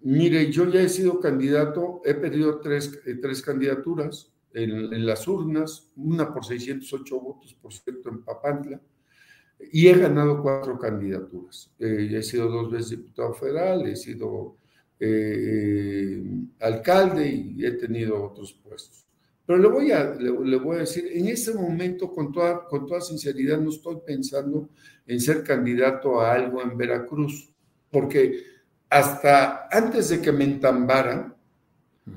Mire, 0.00 0.50
yo 0.50 0.68
ya 0.68 0.80
he 0.80 0.88
sido 0.88 1.20
candidato, 1.20 2.02
he 2.04 2.14
pedido 2.14 2.60
tres, 2.60 3.00
eh, 3.06 3.14
tres 3.20 3.40
candidaturas 3.42 4.32
en, 4.52 5.06
las 5.06 5.26
urnas, 5.28 5.92
una 5.96 6.32
por 6.32 6.44
608 6.44 7.20
votos, 7.20 7.54
por 7.54 7.72
cierto, 7.72 8.10
en 8.10 8.24
Papantla, 8.24 8.80
y 9.72 9.86
he 9.86 9.96
ganado 9.96 10.42
cuatro 10.42 10.78
candidaturas. 10.78 11.72
Eh, 11.78 12.10
he 12.12 12.22
sido 12.22 12.48
dos 12.48 12.70
veces 12.70 12.90
diputado 12.90 13.32
federal, 13.32 13.86
he 13.86 13.96
sido 13.96 14.56
eh, 14.98 16.22
alcalde 16.60 17.28
y 17.28 17.64
he 17.64 17.72
tenido 17.72 18.22
otros 18.24 18.52
puestos. 18.52 19.06
Pero 19.44 19.58
le 19.58 19.68
voy 19.68 19.90
a, 19.90 20.14
le, 20.14 20.56
voy 20.56 20.76
a 20.76 20.80
decir, 20.80 21.10
en 21.12 21.26
este 21.28 21.52
momento, 21.54 22.10
con 22.12 22.32
toda, 22.32 22.64
con 22.64 22.86
toda 22.86 23.00
sinceridad, 23.00 23.58
no 23.58 23.70
estoy 23.70 23.96
pensando 24.06 24.68
en 25.06 25.20
ser 25.20 25.42
candidato 25.42 26.20
a 26.20 26.32
algo 26.32 26.62
en 26.62 26.76
Veracruz, 26.76 27.52
porque 27.90 28.44
hasta 28.88 29.68
antes 29.70 30.10
de 30.10 30.20
que 30.20 30.32
me 30.32 30.44
entambaran, 30.44 31.34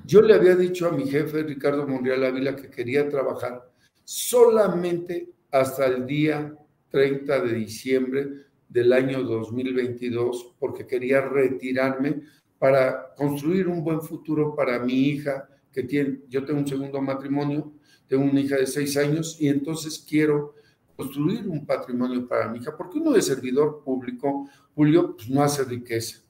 yo 0.06 0.22
le 0.22 0.34
había 0.34 0.56
dicho 0.56 0.88
a 0.88 0.92
mi 0.92 1.08
jefe, 1.08 1.44
Ricardo 1.44 1.88
Monreal 1.88 2.26
Ávila, 2.26 2.56
que 2.56 2.70
quería 2.70 3.10
trabajar 3.10 3.72
solamente 4.04 5.30
hasta 5.52 5.88
el 5.88 6.06
día 6.06 6.56
30 6.90 7.42
de 7.42 7.54
diciembre 7.54 8.28
del 8.70 8.94
año 8.94 9.24
2022, 9.24 10.56
porque 10.60 10.86
quería 10.86 11.22
retirarme 11.22 12.22
para 12.60 13.14
construir 13.16 13.68
un 13.68 13.84
buen 13.84 14.02
futuro 14.02 14.56
para 14.56 14.80
mi 14.80 15.10
hija, 15.10 15.48
yo 16.30 16.46
tengo 16.46 16.60
un 16.60 16.68
segundo 16.68 17.02
matrimonio, 17.02 17.74
tengo 18.08 18.24
una 18.24 18.40
hija 18.40 18.58
de 18.58 18.68
seis 18.68 18.96
años 18.98 19.38
y 19.40 19.48
entonces 19.48 20.06
quiero 20.08 20.56
construir 20.96 21.48
un 21.48 21.66
patrimonio 21.66 22.28
para 22.28 22.48
mi 22.48 22.60
hija, 22.60 22.76
porque 22.78 23.00
uno 23.00 23.12
de 23.12 23.22
servidor 23.22 23.82
público, 23.84 24.50
Julio, 24.74 25.16
pues 25.16 25.30
no 25.30 25.44
hace 25.44 25.64
riqueza. 25.64 26.22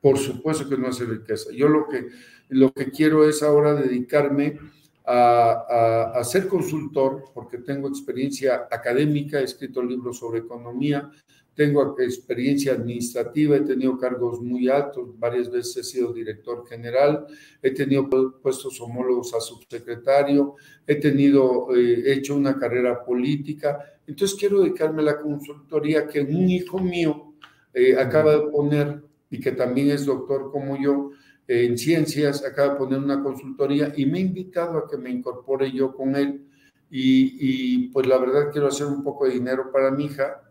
Por 0.00 0.18
supuesto 0.18 0.68
que 0.68 0.76
no 0.76 0.88
hace 0.88 1.04
riqueza. 1.04 1.50
Yo 1.52 1.68
lo 1.68 1.86
que, 1.86 2.08
lo 2.48 2.72
que 2.72 2.90
quiero 2.90 3.28
es 3.28 3.42
ahora 3.42 3.74
dedicarme 3.74 4.58
a, 5.06 6.12
a, 6.14 6.24
ser 6.24 6.46
consultor, 6.46 7.24
porque 7.34 7.58
tengo 7.58 7.88
experiencia 7.88 8.68
académica, 8.70 9.40
he 9.40 9.44
escrito 9.44 9.82
libros 9.82 10.18
sobre 10.18 10.40
economía, 10.40 11.10
tengo 11.54 11.96
experiencia 11.98 12.72
administrativa, 12.72 13.56
he 13.56 13.60
tenido 13.60 13.98
cargos 13.98 14.40
muy 14.40 14.68
altos, 14.68 15.18
varias 15.18 15.50
veces 15.50 15.76
he 15.76 15.84
sido 15.84 16.12
director 16.12 16.66
general, 16.66 17.26
he 17.62 17.72
tenido 17.72 18.08
puestos 18.40 18.80
homólogos 18.80 19.34
a 19.34 19.40
subsecretario, 19.40 20.54
he 20.86 20.96
tenido, 20.96 21.74
eh, 21.74 22.02
he 22.06 22.12
hecho 22.14 22.36
una 22.36 22.58
carrera 22.58 23.04
política, 23.04 23.78
entonces 24.06 24.38
quiero 24.38 24.60
dedicarme 24.60 25.02
a 25.02 25.06
la 25.06 25.20
consultoría 25.20 26.06
que 26.06 26.20
un 26.20 26.48
hijo 26.48 26.78
mío 26.78 27.34
eh, 27.74 27.96
acaba 27.96 28.36
de 28.36 28.48
poner 28.48 29.02
y 29.28 29.40
que 29.40 29.52
también 29.52 29.90
es 29.90 30.06
doctor 30.06 30.50
como 30.50 30.80
yo, 30.80 31.10
en 31.46 31.76
ciencias, 31.76 32.44
acaba 32.44 32.74
de 32.74 32.78
poner 32.78 33.00
una 33.00 33.22
consultoría 33.22 33.92
y 33.96 34.06
me 34.06 34.18
ha 34.18 34.22
invitado 34.22 34.78
a 34.78 34.88
que 34.88 34.96
me 34.96 35.10
incorpore 35.10 35.72
yo 35.72 35.92
con 35.94 36.14
él. 36.14 36.46
Y, 36.92 37.36
y 37.40 37.88
pues 37.88 38.06
la 38.06 38.18
verdad 38.18 38.50
quiero 38.52 38.68
hacer 38.68 38.86
un 38.86 39.02
poco 39.02 39.26
de 39.26 39.32
dinero 39.32 39.70
para 39.72 39.90
mi 39.90 40.04
hija 40.06 40.49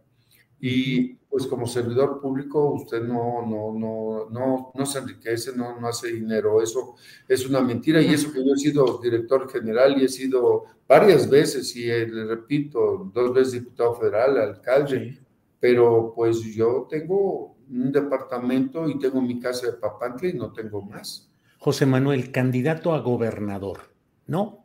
y 0.62 1.16
pues 1.30 1.46
como 1.46 1.68
servidor 1.68 2.20
público 2.20 2.72
usted 2.72 3.02
no, 3.04 3.46
no, 3.46 3.74
no, 3.78 4.30
no, 4.30 4.72
no 4.74 4.86
se 4.86 5.00
enriquece, 5.00 5.56
no, 5.56 5.80
no 5.80 5.88
hace 5.88 6.12
dinero, 6.12 6.62
eso 6.62 6.96
es 7.28 7.48
una 7.48 7.62
mentira 7.62 8.02
y 8.02 8.14
eso 8.14 8.32
que 8.34 8.44
yo 8.44 8.54
he 8.54 8.58
sido 8.58 9.00
director 9.02 9.50
general 9.50 10.02
y 10.02 10.06
he 10.06 10.10
sido 10.10 10.66
varias 10.88 11.30
veces 11.30 11.76
y 11.76 11.90
eh, 11.90 12.08
le 12.08 12.26
repito, 12.26 13.12
dos 13.14 13.34
veces 13.34 13.54
diputado 13.54 13.96
federal, 13.96 14.38
alcalde, 14.38 15.20
pero 15.60 16.14
pues 16.16 16.42
yo 16.42 16.88
tengo 16.90 17.56
un 17.70 17.92
departamento 17.92 18.90
y 18.90 18.98
tengo 18.98 19.22
mi 19.22 19.40
casa 19.40 19.68
de 19.68 19.74
Papantla 19.74 20.30
y 20.30 20.34
no 20.34 20.52
tengo 20.52 20.82
más. 20.82 21.30
José 21.60 21.86
Manuel, 21.86 22.32
candidato 22.32 22.94
a 22.94 23.02
gobernador, 23.02 23.94
¿no? 24.26 24.59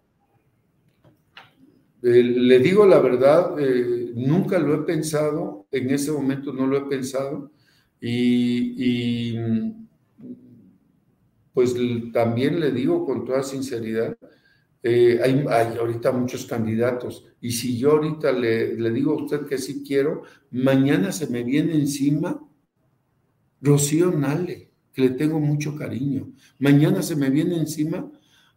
Eh, 2.07 2.23
le 2.23 2.59
digo 2.59 2.85
la 2.85 2.99
verdad, 2.99 3.59
eh, 3.59 4.13
nunca 4.15 4.59
lo 4.59 4.75
he 4.75 4.79
pensado, 4.85 5.67
en 5.71 5.89
ese 5.89 6.13
momento 6.13 6.53
no 6.53 6.67
lo 6.67 6.77
he 6.77 6.83
pensado 6.83 7.51
y, 7.99 9.35
pues 11.55 11.75
también 12.13 12.61
le 12.61 12.73
digo 12.73 13.07
con 13.07 13.25
toda 13.25 13.43
sinceridad, 13.43 14.19
eh, 14.83 15.19
hay, 15.23 15.47
ahorita 15.79 16.13
muchos 16.13 16.45
candidatos 16.45 17.25
y 17.41 17.53
si 17.53 17.79
yo 17.79 17.93
ahorita 17.93 18.33
le, 18.33 18.75
le, 18.75 18.91
digo 18.91 19.13
a 19.13 19.23
usted 19.25 19.47
que 19.47 19.57
sí 19.57 19.83
quiero, 19.83 20.25
mañana 20.51 21.11
se 21.11 21.27
me 21.29 21.43
viene 21.43 21.73
encima 21.75 22.39
Rocío 23.63 24.11
Nale, 24.11 24.73
que 24.93 25.01
le 25.01 25.11
tengo 25.11 25.41
mucho 25.41 25.75
cariño. 25.75 26.35
Mañana 26.59 27.01
se 27.01 27.17
me 27.17 27.31
viene 27.31 27.57
encima 27.57 28.11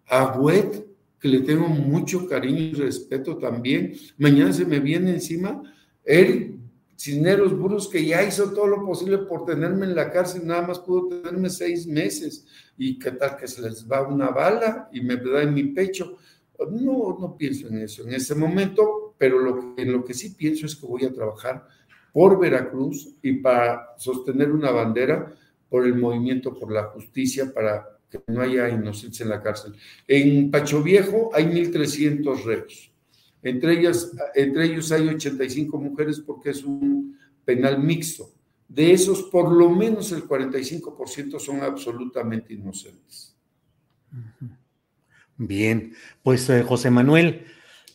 Agüet, 0.05 0.86
que 1.19 1.27
le 1.27 1.39
tengo 1.39 1.67
mucho 1.67 2.27
cariño 2.27 2.59
y 2.59 2.73
respeto 2.73 3.37
también. 3.37 3.93
Mañana 4.17 4.53
se 4.53 4.65
me 4.65 4.79
viene 4.79 5.11
encima 5.11 5.61
él, 6.07 6.59
Cisneros 6.97 7.55
Burros, 7.55 7.89
que 7.89 8.03
ya 8.03 8.23
hizo 8.23 8.51
todo 8.53 8.65
lo 8.65 8.85
posible 8.85 9.19
por 9.19 9.45
tenerme 9.45 9.85
en 9.85 9.93
la 9.93 10.09
cárcel, 10.09 10.47
nada 10.47 10.65
más 10.65 10.79
pudo 10.79 11.09
tenerme 11.09 11.49
seis 11.49 11.85
meses. 11.85 12.47
Y 12.77 12.97
qué 12.97 13.11
tal 13.11 13.35
que 13.35 13.47
se 13.47 13.61
les 13.61 13.87
va 13.87 14.07
una 14.07 14.29
bala 14.29 14.89
y 14.93 15.01
me 15.01 15.17
da 15.17 15.43
en 15.43 15.53
mi 15.53 15.65
pecho. 15.65 16.17
No, 16.71 17.17
no 17.19 17.37
pienso 17.37 17.67
en 17.67 17.79
eso 17.79 18.03
en 18.03 18.13
ese 18.13 18.33
momento, 18.33 19.13
pero 19.17 19.75
en 19.77 19.91
lo 19.91 20.03
que 20.03 20.13
sí 20.15 20.31
pienso 20.31 20.65
es 20.65 20.75
que 20.75 20.87
voy 20.87 21.05
a 21.05 21.13
trabajar 21.13 21.67
por 22.11 22.39
Veracruz 22.39 23.15
y 23.21 23.33
para 23.33 23.93
sostener 23.97 24.51
una 24.51 24.71
bandera 24.71 25.35
por 25.69 25.85
el 25.85 25.93
movimiento 25.93 26.57
por 26.57 26.71
la 26.71 26.85
justicia, 26.85 27.53
para 27.53 27.96
que 28.09 28.21
no 28.27 28.41
haya 28.41 28.69
inocencia 28.69 29.23
en 29.23 29.29
la 29.29 29.41
cárcel. 29.41 29.73
En 30.07 30.49
Pacho 30.49 30.81
Viejo 30.81 31.29
hay 31.33 31.45
1.300 31.45 32.43
reos. 32.43 32.91
Entre, 33.43 33.79
ellas, 33.79 34.11
entre 34.35 34.65
ellos 34.65 34.91
hay 34.91 35.07
85 35.07 35.77
mujeres 35.77 36.19
porque 36.19 36.51
es 36.51 36.63
un 36.63 37.17
penal 37.45 37.81
mixto. 37.81 38.31
De 38.67 38.91
esos, 38.91 39.23
por 39.23 39.51
lo 39.51 39.69
menos 39.69 40.11
el 40.11 40.23
45% 40.23 41.39
son 41.39 41.61
absolutamente 41.61 42.53
inocentes. 42.53 43.35
Bien, 45.37 45.93
pues 46.23 46.49
eh, 46.49 46.63
José 46.63 46.89
Manuel, 46.89 47.45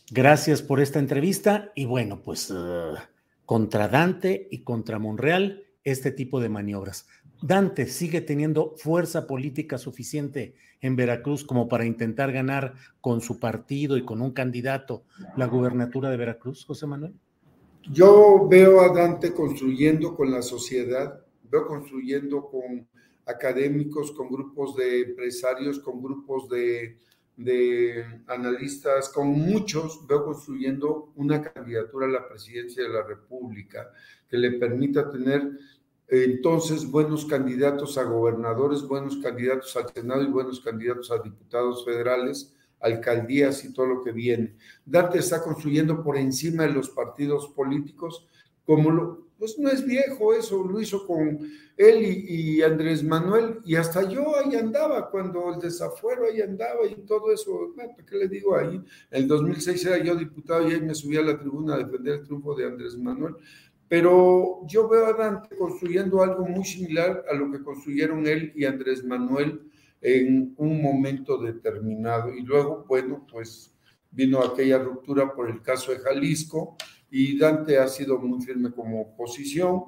gracias 0.09 0.61
por 0.61 0.79
esta 0.79 0.99
entrevista 0.99 1.71
y 1.75 1.85
bueno, 1.85 2.21
pues 2.23 2.49
uh, 2.49 2.95
contra 3.45 3.87
Dante 3.87 4.47
y 4.49 4.63
contra 4.63 4.97
Monreal, 4.97 5.63
este 5.83 6.11
tipo 6.11 6.39
de 6.39 6.49
maniobras. 6.49 7.07
Dante 7.41 7.87
sigue 7.87 8.21
teniendo 8.21 8.73
fuerza 8.77 9.27
política 9.27 9.77
suficiente 9.77 10.55
en 10.81 10.95
Veracruz 10.95 11.43
como 11.43 11.67
para 11.67 11.85
intentar 11.85 12.31
ganar 12.31 12.75
con 13.01 13.21
su 13.21 13.39
partido 13.39 13.97
y 13.97 14.05
con 14.05 14.21
un 14.21 14.31
candidato 14.31 15.03
la 15.37 15.47
gubernatura 15.47 16.09
de 16.09 16.17
Veracruz, 16.17 16.65
José 16.65 16.85
Manuel? 16.87 17.13
Yo 17.91 18.47
veo 18.49 18.81
a 18.81 18.93
Dante 18.93 19.33
construyendo 19.33 20.15
con 20.15 20.31
la 20.31 20.41
sociedad, 20.41 21.21
veo 21.49 21.67
construyendo 21.67 22.49
con 22.49 22.87
académicos, 23.25 24.11
con 24.11 24.29
grupos 24.29 24.75
de 24.75 25.01
empresarios, 25.01 25.79
con 25.79 26.01
grupos 26.01 26.49
de, 26.49 26.97
analistas, 28.27 29.09
con 29.09 29.29
muchos, 29.29 30.05
veo 30.07 30.23
construyendo 30.23 31.11
una 31.15 31.41
candidatura 31.41 32.05
a 32.05 32.09
la 32.09 32.27
presidencia 32.27 32.83
de 32.83 32.89
la 32.89 33.03
República 33.03 33.89
que 34.29 34.37
le 34.37 34.51
permita 34.51 35.09
tener 35.09 35.51
entonces 36.21 36.89
buenos 36.89 37.25
candidatos 37.25 37.97
a 37.97 38.03
gobernadores, 38.03 38.83
buenos 38.83 39.17
candidatos 39.17 39.75
al 39.75 39.91
Senado 39.91 40.21
y 40.21 40.27
buenos 40.27 40.59
candidatos 40.59 41.09
a 41.11 41.17
diputados 41.17 41.83
federales, 41.83 42.53
alcaldías 42.79 43.65
y 43.65 43.73
todo 43.73 43.87
lo 43.87 44.03
que 44.03 44.11
viene. 44.11 44.55
Dante 44.85 45.19
está 45.19 45.41
construyendo 45.41 46.03
por 46.03 46.17
encima 46.17 46.63
de 46.63 46.73
los 46.73 46.89
partidos 46.89 47.47
políticos, 47.49 48.27
como 48.65 48.91
lo, 48.91 49.27
pues 49.39 49.57
no 49.57 49.69
es 49.69 49.85
viejo 49.85 50.33
eso, 50.33 50.63
lo 50.63 50.79
hizo 50.79 51.05
con 51.07 51.39
él 51.75 52.25
y, 52.29 52.61
Andrés 52.61 53.03
Manuel, 53.03 53.59
y 53.65 53.75
hasta 53.75 54.07
yo 54.07 54.37
ahí 54.37 54.55
andaba, 54.55 55.09
cuando 55.09 55.53
el 55.53 55.59
desafuero 55.59 56.25
ahí 56.25 56.41
andaba 56.41 56.85
y 56.85 56.95
todo 57.05 57.31
eso, 57.31 57.73
¿qué 58.07 58.17
le 58.17 58.27
digo 58.27 58.55
ahí? 58.55 58.75
En 58.75 59.23
el 59.23 59.27
2006 59.27 59.85
era 59.85 59.97
yo 59.97 60.15
diputado 60.15 60.69
y 60.69 60.73
ahí 60.73 60.81
me 60.81 60.93
subí 60.93 61.17
a 61.17 61.23
la 61.23 61.39
tribuna 61.39 61.75
a 61.75 61.79
defender 61.79 62.19
el 62.19 62.23
triunfo 62.23 62.55
de 62.55 62.67
Andrés 62.67 62.95
Manuel, 62.97 63.35
pero 63.93 64.65
yo 64.65 64.89
veo 64.89 65.05
a 65.05 65.13
Dante 65.13 65.55
construyendo 65.55 66.23
algo 66.23 66.47
muy 66.47 66.65
similar 66.65 67.23
a 67.29 67.35
lo 67.35 67.51
que 67.51 67.61
construyeron 67.61 68.25
él 68.25 68.51
y 68.55 68.65
Andrés 68.65 69.03
Manuel 69.03 69.69
en 70.01 70.55
un 70.57 70.81
momento 70.81 71.37
determinado. 71.37 72.33
Y 72.33 72.41
luego, 72.41 72.85
bueno, 72.87 73.23
pues 73.31 73.71
vino 74.09 74.41
aquella 74.41 74.79
ruptura 74.79 75.35
por 75.35 75.47
el 75.47 75.61
caso 75.61 75.91
de 75.91 75.99
Jalisco 75.99 76.75
y 77.11 77.37
Dante 77.37 77.77
ha 77.77 77.87
sido 77.87 78.17
muy 78.17 78.41
firme 78.41 78.71
como 78.71 78.99
oposición. 78.99 79.83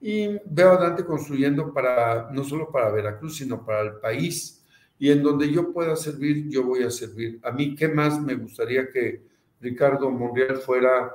Y 0.00 0.38
veo 0.46 0.70
a 0.70 0.76
Dante 0.76 1.04
construyendo 1.04 1.74
para, 1.74 2.30
no 2.30 2.44
solo 2.44 2.70
para 2.70 2.92
Veracruz, 2.92 3.38
sino 3.38 3.66
para 3.66 3.80
el 3.80 3.94
país. 3.96 4.64
Y 4.96 5.10
en 5.10 5.24
donde 5.24 5.50
yo 5.50 5.72
pueda 5.72 5.96
servir, 5.96 6.48
yo 6.48 6.62
voy 6.62 6.84
a 6.84 6.90
servir. 6.92 7.40
A 7.42 7.50
mí, 7.50 7.74
¿qué 7.74 7.88
más 7.88 8.22
me 8.22 8.36
gustaría 8.36 8.92
que 8.92 9.24
Ricardo 9.60 10.08
Monreal 10.08 10.58
fuera, 10.58 11.12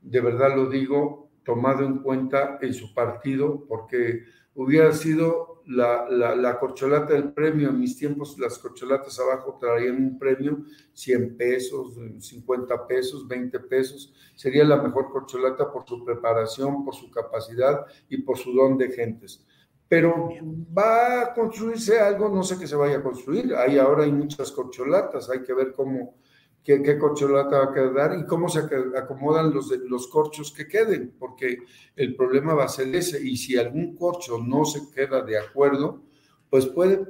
de 0.00 0.20
verdad 0.22 0.56
lo 0.56 0.70
digo, 0.70 1.27
tomado 1.48 1.82
en 1.82 2.00
cuenta 2.00 2.58
en 2.60 2.74
su 2.74 2.92
partido, 2.92 3.64
porque 3.66 4.24
hubiera 4.54 4.92
sido 4.92 5.62
la, 5.64 6.06
la, 6.10 6.58
corcholata 6.58 7.14
del 7.14 7.32
premio. 7.32 7.70
En 7.70 7.80
mis 7.80 7.96
tiempos, 7.96 8.38
las 8.38 8.58
corcholatas 8.58 9.18
abajo 9.18 9.56
traían 9.58 9.96
un 9.96 10.18
premio, 10.18 10.58
100 10.92 11.38
pesos, 11.38 11.94
50 12.18 12.86
pesos, 12.86 13.26
20 13.26 13.60
pesos. 13.60 14.12
Sería 14.34 14.62
la 14.62 14.76
mejor 14.76 15.10
corcholata 15.10 15.72
por 15.72 15.88
su 15.88 16.04
preparación, 16.04 16.84
por 16.84 16.94
su 16.94 17.10
capacidad 17.10 17.86
y 18.10 18.18
por 18.18 18.36
su 18.36 18.52
don 18.52 18.76
de 18.76 18.90
gentes. 18.90 19.46
Pero 19.88 20.28
va 20.76 21.22
a 21.22 21.32
construirse 21.32 21.98
algo, 21.98 22.28
no 22.28 22.42
sé 22.42 22.58
qué 22.58 22.66
se 22.66 22.76
vaya 22.76 22.98
a 22.98 23.02
construir. 23.02 23.54
Ahí 23.54 23.78
ahora 23.78 24.04
hay 24.04 24.12
muchas 24.12 24.52
corcholatas, 24.52 25.30
hay 25.30 25.42
que 25.42 25.54
ver 25.54 25.72
cómo 25.72 26.16
qué, 26.64 26.98
corcholata 26.98 27.58
va 27.58 27.64
a 27.64 27.72
quedar 27.72 28.18
y 28.18 28.26
cómo 28.26 28.48
se 28.48 28.60
acomodan 28.96 29.52
los, 29.52 29.70
los 29.88 30.08
corchos 30.08 30.52
que 30.52 30.68
queden, 30.68 31.14
porque 31.18 31.58
el 31.96 32.14
problema 32.14 32.54
va 32.54 32.64
a 32.64 32.68
ser 32.68 32.94
ese. 32.94 33.26
Y 33.26 33.36
si 33.36 33.56
algún 33.56 33.96
corcho 33.96 34.38
no 34.38 34.64
se 34.64 34.90
queda 34.94 35.22
de 35.22 35.38
acuerdo, 35.38 36.02
pues 36.50 36.66
puede, 36.66 37.04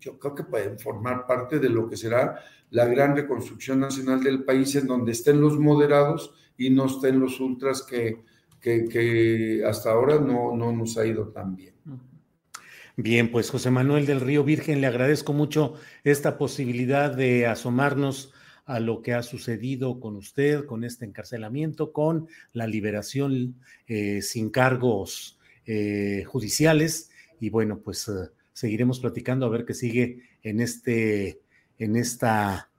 yo 0.00 0.18
creo 0.18 0.34
que 0.34 0.44
pueden 0.44 0.78
formar 0.78 1.26
parte 1.26 1.58
de 1.58 1.68
lo 1.68 1.88
que 1.88 1.96
será 1.96 2.40
la 2.70 2.86
gran 2.86 3.14
reconstrucción 3.14 3.80
nacional 3.80 4.22
del 4.22 4.44
país, 4.44 4.74
en 4.74 4.86
donde 4.86 5.12
estén 5.12 5.40
los 5.40 5.58
moderados 5.58 6.34
y 6.56 6.70
no 6.70 6.86
estén 6.86 7.20
los 7.20 7.38
ultras 7.40 7.82
que, 7.82 8.24
que, 8.60 8.86
que 8.88 9.62
hasta 9.64 9.92
ahora 9.92 10.18
no, 10.18 10.56
no 10.56 10.72
nos 10.72 10.96
ha 10.98 11.06
ido 11.06 11.28
tan 11.28 11.54
bien. 11.54 11.74
Bien, 12.96 13.30
pues 13.30 13.50
José 13.50 13.70
Manuel 13.70 14.06
del 14.06 14.20
Río 14.20 14.44
Virgen, 14.44 14.80
le 14.80 14.86
agradezco 14.86 15.32
mucho 15.32 15.74
esta 16.04 16.38
posibilidad 16.38 17.14
de 17.14 17.46
asomarnos 17.46 18.32
a 18.66 18.80
lo 18.80 19.02
que 19.02 19.12
ha 19.12 19.22
sucedido 19.22 20.00
con 20.00 20.16
usted, 20.16 20.64
con 20.64 20.84
este 20.84 21.04
encarcelamiento, 21.04 21.92
con 21.92 22.28
la 22.52 22.66
liberación 22.66 23.56
eh, 23.86 24.22
sin 24.22 24.50
cargos 24.50 25.38
eh, 25.66 26.24
judiciales. 26.26 27.10
Y 27.40 27.50
bueno, 27.50 27.80
pues 27.80 28.08
eh, 28.08 28.30
seguiremos 28.52 29.00
platicando 29.00 29.46
a 29.46 29.50
ver 29.50 29.64
qué 29.64 29.74
sigue 29.74 30.22
en, 30.42 30.60
este, 30.60 31.40
en 31.78 31.96
esta 31.96 32.70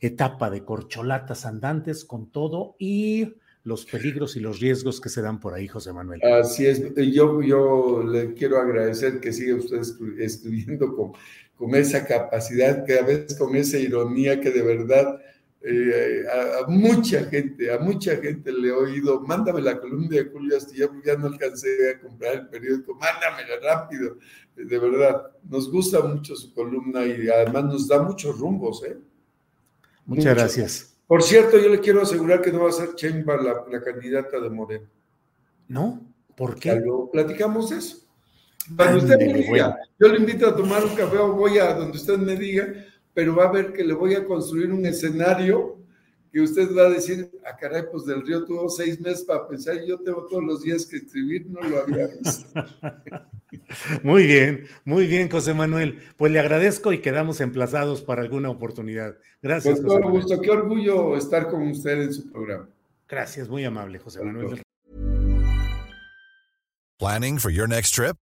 etapa 0.00 0.50
de 0.50 0.64
corcholatas 0.64 1.46
andantes 1.46 2.04
con 2.04 2.30
todo 2.30 2.76
y 2.78 3.34
los 3.64 3.86
peligros 3.86 4.36
y 4.36 4.40
los 4.40 4.58
riesgos 4.58 5.00
que 5.00 5.08
se 5.08 5.22
dan 5.22 5.38
por 5.38 5.54
ahí, 5.54 5.68
José 5.68 5.92
Manuel. 5.92 6.20
Así 6.24 6.66
es, 6.66 6.82
yo, 6.96 7.40
yo 7.42 8.02
le 8.02 8.34
quiero 8.34 8.60
agradecer 8.60 9.20
que 9.20 9.32
siga 9.32 9.54
usted 9.54 9.80
escribiendo 10.18 10.96
con, 10.96 11.12
con 11.54 11.76
esa 11.76 12.04
capacidad, 12.04 12.84
que 12.84 12.98
a 12.98 13.02
veces 13.02 13.38
con 13.38 13.54
esa 13.54 13.78
ironía 13.78 14.40
que 14.40 14.50
de 14.50 14.62
verdad 14.62 15.20
eh, 15.64 16.24
a, 16.28 16.66
mucha 16.68 17.24
gente, 17.26 17.72
a 17.72 17.78
mucha 17.78 18.16
gente 18.16 18.50
le 18.52 18.68
he 18.68 18.72
oído, 18.72 19.20
mándame 19.20 19.60
la 19.60 19.78
columna 19.80 20.16
de 20.16 20.24
Julio 20.24 20.56
Astillero, 20.56 20.94
ya 21.04 21.16
no 21.16 21.28
alcancé 21.28 21.68
a 21.90 22.00
comprar 22.00 22.34
el 22.34 22.48
periódico, 22.48 22.94
mándamela 22.94 23.60
rápido. 23.62 24.16
De 24.56 24.78
verdad, 24.78 25.30
nos 25.48 25.70
gusta 25.70 26.00
mucho 26.00 26.34
su 26.34 26.52
columna 26.52 27.06
y 27.06 27.28
además 27.28 27.64
nos 27.64 27.88
da 27.88 28.02
muchos 28.02 28.38
rumbos. 28.38 28.82
¿eh? 28.84 28.98
Muchas 30.04 30.34
gracias. 30.34 30.98
Por 31.06 31.22
cierto, 31.22 31.58
yo 31.58 31.68
le 31.68 31.80
quiero 31.80 32.02
asegurar 32.02 32.42
que 32.42 32.52
no 32.52 32.64
va 32.64 32.70
a 32.70 32.72
ser 32.72 32.94
Chemba 32.94 33.36
la, 33.36 33.64
la 33.70 33.82
candidata 33.82 34.40
de 34.40 34.50
Moreno. 34.50 34.88
¿No? 35.68 36.12
¿Por 36.36 36.58
qué? 36.58 36.74
Luego 36.74 37.10
platicamos 37.10 37.70
eso. 37.70 37.98
Cuando 38.76 38.98
usted 38.98 39.18
me 39.18 39.32
diga, 39.34 39.76
yo 39.98 40.08
le 40.08 40.18
invito 40.18 40.46
a 40.48 40.56
tomar 40.56 40.84
un 40.84 40.94
café 40.94 41.18
o 41.18 41.32
voy 41.32 41.58
a 41.58 41.74
donde 41.74 41.98
usted 41.98 42.16
me 42.18 42.36
diga, 42.36 42.72
pero 43.14 43.36
va 43.36 43.44
a 43.44 43.52
ver 43.52 43.72
que 43.72 43.84
le 43.84 43.94
voy 43.94 44.14
a 44.14 44.24
construir 44.24 44.72
un 44.72 44.86
escenario 44.86 45.78
que 46.32 46.40
usted 46.40 46.74
va 46.74 46.86
a 46.86 46.90
decir, 46.90 47.30
a 47.44 47.50
ah, 47.50 47.56
caray, 47.56 47.82
pues 47.92 48.06
del 48.06 48.26
río 48.26 48.44
tuvo 48.46 48.68
seis 48.70 48.98
meses 48.98 49.22
para 49.22 49.46
pensar, 49.46 49.76
yo 49.84 49.98
tengo 49.98 50.26
todos 50.26 50.42
los 50.42 50.62
días 50.62 50.86
que 50.86 50.96
escribir, 50.96 51.46
no 51.46 51.60
lo 51.60 51.82
había 51.82 52.06
visto. 52.06 52.46
muy 54.02 54.26
bien, 54.26 54.64
muy 54.86 55.06
bien, 55.06 55.28
José 55.28 55.52
Manuel. 55.52 55.98
Pues 56.16 56.32
le 56.32 56.40
agradezco 56.40 56.94
y 56.94 57.02
quedamos 57.02 57.42
emplazados 57.42 58.00
para 58.00 58.22
alguna 58.22 58.48
oportunidad. 58.48 59.18
Gracias. 59.42 59.80
Con 59.80 59.88
todo 59.88 60.10
gusto, 60.10 60.40
qué 60.40 60.50
orgullo 60.50 61.18
estar 61.18 61.50
con 61.50 61.68
usted 61.68 62.00
en 62.00 62.14
su 62.14 62.32
programa. 62.32 62.66
Gracias, 63.06 63.50
muy 63.50 63.64
amable, 63.64 63.98
José 63.98 64.22
Manuel. 64.22 64.62
Planning 66.98 67.38
for 67.38 67.50
your 67.50 67.68
next 67.68 67.94
trip? 67.94 68.16